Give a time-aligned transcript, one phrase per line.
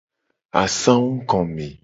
[0.61, 1.67] Asangugome.